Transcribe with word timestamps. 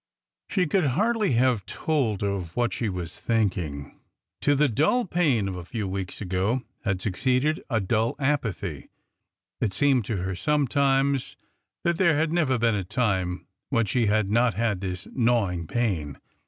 She 0.49 0.65
could 0.65 0.85
hardly 0.97 1.33
have 1.33 1.63
told 1.67 2.23
of 2.23 2.55
what 2.55 2.73
she 2.73 2.89
was 2.89 3.19
thinking. 3.19 3.99
To 4.41 4.55
the 4.55 4.67
sharp 4.75 5.11
pain 5.11 5.47
of 5.47 5.55
a 5.55 5.63
few 5.63 5.87
weeks 5.87 6.21
ago 6.21 6.63
had 6.83 6.99
succeeded 6.99 7.61
a 7.69 7.79
dull 7.79 8.15
apathy. 8.17 8.89
It 9.59 9.73
seemed 9.73 10.05
to 10.05 10.17
her 10.17 10.35
sometimes 10.35 11.35
that 11.83 11.97
there 11.99 12.17
had 12.17 12.33
never 12.33 12.57
been 12.57 12.73
a 12.73 12.83
time 12.83 13.45
when 13.69 13.85
she 13.85 14.07
had 14.07 14.31
not 14.31 14.55
had 14.55 14.81
this 14.81 15.07
gnawing 15.13 15.67
pain. 15.67 16.17